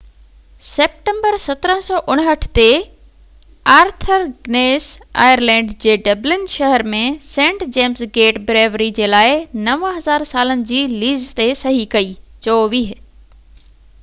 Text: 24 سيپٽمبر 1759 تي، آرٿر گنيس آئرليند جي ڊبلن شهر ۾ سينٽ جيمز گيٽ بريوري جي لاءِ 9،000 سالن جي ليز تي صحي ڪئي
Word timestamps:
24 0.67 0.67
سيپٽمبر 0.67 1.35
1759 1.41 2.47
تي، 2.59 2.69
آرٿر 3.73 4.23
گنيس 4.47 4.87
آئرليند 5.25 5.75
جي 5.85 5.97
ڊبلن 6.07 6.47
شهر 6.53 6.83
۾ 6.95 7.01
سينٽ 7.33 7.67
جيمز 7.77 8.01
گيٽ 8.17 8.41
بريوري 8.51 8.89
جي 9.01 9.09
لاءِ 9.15 9.37
9،000 9.71 10.27
سالن 10.31 10.67
جي 10.73 10.79
ليز 10.95 11.29
تي 11.41 11.49
صحي 11.61 11.85
ڪئي 11.93 12.11